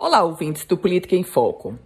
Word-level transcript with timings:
Olá, 0.00 0.22
ouvintes 0.22 0.64
do 0.64 0.78
Política 0.78 1.16
em 1.16 1.24
Foco. 1.24 1.76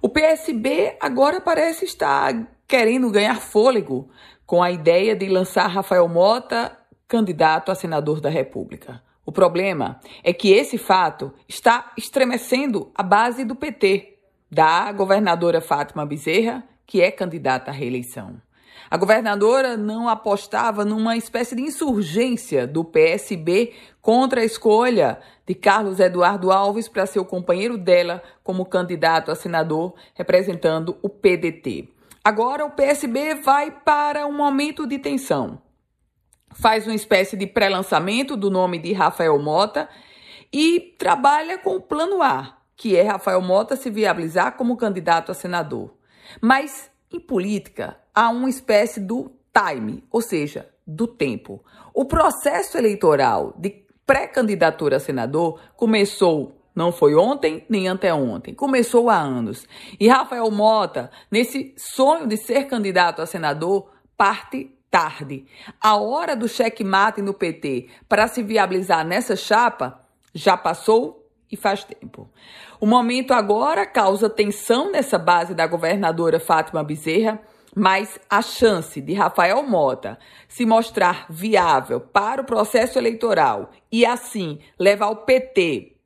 O 0.00 0.08
PSB 0.08 0.96
agora 1.00 1.40
parece 1.40 1.84
estar 1.84 2.46
querendo 2.64 3.10
ganhar 3.10 3.40
fôlego 3.40 4.08
com 4.46 4.62
a 4.62 4.70
ideia 4.70 5.16
de 5.16 5.28
lançar 5.28 5.66
Rafael 5.66 6.06
Mota 6.06 6.78
candidato 7.08 7.72
a 7.72 7.74
senador 7.74 8.20
da 8.20 8.30
República. 8.30 9.02
O 9.24 9.32
problema 9.32 9.98
é 10.22 10.32
que 10.32 10.52
esse 10.52 10.78
fato 10.78 11.32
está 11.48 11.92
estremecendo 11.98 12.92
a 12.94 13.02
base 13.02 13.44
do 13.44 13.56
PT, 13.56 14.16
da 14.48 14.92
governadora 14.92 15.60
Fátima 15.60 16.06
Bezerra, 16.06 16.62
que 16.86 17.02
é 17.02 17.10
candidata 17.10 17.72
à 17.72 17.74
reeleição. 17.74 18.40
A 18.90 18.96
governadora 18.96 19.76
não 19.76 20.08
apostava 20.08 20.84
numa 20.84 21.16
espécie 21.16 21.56
de 21.56 21.62
insurgência 21.62 22.66
do 22.66 22.84
PSB 22.84 23.72
contra 24.00 24.40
a 24.40 24.44
escolha 24.44 25.18
de 25.44 25.54
Carlos 25.54 25.98
Eduardo 25.98 26.52
Alves 26.52 26.88
para 26.88 27.06
ser 27.06 27.18
o 27.18 27.24
companheiro 27.24 27.76
dela 27.76 28.22
como 28.44 28.66
candidato 28.66 29.30
a 29.30 29.34
senador 29.34 29.94
representando 30.14 30.96
o 31.02 31.08
PDT. 31.08 31.88
Agora 32.24 32.64
o 32.64 32.70
PSB 32.70 33.34
vai 33.36 33.70
para 33.70 34.26
um 34.26 34.32
momento 34.32 34.86
de 34.86 34.98
tensão. 34.98 35.62
Faz 36.52 36.86
uma 36.86 36.94
espécie 36.94 37.36
de 37.36 37.46
pré-lançamento 37.46 38.36
do 38.36 38.50
nome 38.50 38.78
de 38.78 38.92
Rafael 38.92 39.38
Mota 39.38 39.88
e 40.52 40.94
trabalha 40.98 41.58
com 41.58 41.76
o 41.76 41.80
plano 41.80 42.22
A, 42.22 42.56
que 42.76 42.96
é 42.96 43.02
Rafael 43.02 43.40
Mota 43.42 43.76
se 43.76 43.90
viabilizar 43.90 44.56
como 44.56 44.76
candidato 44.76 45.30
a 45.30 45.34
senador. 45.34 45.94
Mas 46.40 46.90
em 47.12 47.20
política, 47.20 47.96
há 48.14 48.30
uma 48.30 48.48
espécie 48.48 49.00
do 49.00 49.32
time, 49.52 50.04
ou 50.10 50.20
seja, 50.20 50.68
do 50.86 51.06
tempo. 51.06 51.64
O 51.94 52.04
processo 52.04 52.76
eleitoral 52.76 53.54
de 53.56 53.84
pré-candidatura 54.06 54.96
a 54.96 55.00
senador 55.00 55.60
começou 55.76 56.56
não 56.76 56.92
foi 56.92 57.14
ontem 57.14 57.64
nem 57.70 57.88
anteontem, 57.88 58.52
começou 58.52 59.08
há 59.08 59.16
anos. 59.16 59.66
E 59.98 60.08
Rafael 60.08 60.50
Mota, 60.50 61.10
nesse 61.30 61.74
sonho 61.78 62.26
de 62.26 62.36
ser 62.36 62.66
candidato 62.66 63.22
a 63.22 63.26
senador, 63.26 63.90
parte 64.14 64.70
tarde. 64.90 65.46
A 65.80 65.96
hora 65.96 66.36
do 66.36 66.46
checkmate 66.46 67.22
no 67.22 67.32
PT 67.32 67.88
para 68.06 68.28
se 68.28 68.42
viabilizar 68.42 69.06
nessa 69.06 69.34
chapa 69.34 70.02
já 70.34 70.54
passou 70.54 71.25
e 71.50 71.56
faz 71.56 71.84
tempo. 71.84 72.28
O 72.80 72.86
momento 72.86 73.32
agora 73.32 73.86
causa 73.86 74.28
tensão 74.28 74.90
nessa 74.90 75.18
base 75.18 75.54
da 75.54 75.66
governadora 75.66 76.40
Fátima 76.40 76.82
Bezerra, 76.82 77.40
mas 77.74 78.18
a 78.28 78.40
chance 78.40 79.00
de 79.00 79.12
Rafael 79.12 79.62
Mota 79.62 80.18
se 80.48 80.64
mostrar 80.64 81.26
viável 81.28 82.00
para 82.00 82.42
o 82.42 82.46
processo 82.46 82.98
eleitoral 82.98 83.70
e 83.92 84.06
assim 84.06 84.58
levar 84.78 85.08
o 85.08 85.16
PT 85.16 85.96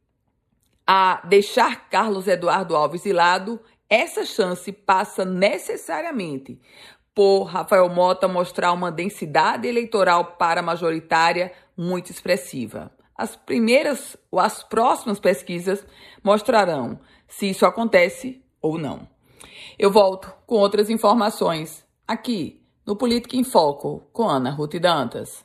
a 0.87 1.23
deixar 1.25 1.89
Carlos 1.89 2.27
Eduardo 2.27 2.75
Alves 2.75 3.05
de 3.05 3.13
lado, 3.13 3.61
essa 3.89 4.25
chance 4.25 4.73
passa 4.73 5.25
necessariamente 5.25 6.61
por 7.15 7.45
Rafael 7.45 7.89
Mota 7.89 8.27
mostrar 8.27 8.73
uma 8.73 8.91
densidade 8.91 9.69
eleitoral 9.69 10.37
para 10.37 10.63
majoritária 10.63 11.53
muito 11.77 12.11
expressiva. 12.11 12.91
As 13.21 13.37
primeiras 13.37 14.17
ou 14.31 14.41
as 14.41 14.63
próximas 14.63 15.21
pesquisas 15.21 15.85
mostrarão 16.25 16.99
se 17.29 17.51
isso 17.51 17.67
acontece 17.67 18.43
ou 18.63 18.79
não. 18.79 19.07
Eu 19.79 19.91
volto 19.91 20.33
com 20.47 20.55
outras 20.55 20.89
informações 20.89 21.85
aqui 22.09 22.63
no 22.87 22.97
Política 22.97 23.37
em 23.37 23.45
Foco 23.45 24.09
com 24.11 24.27
Ana 24.27 24.51
Ruth 24.51 24.77
Dantas. 24.81 25.45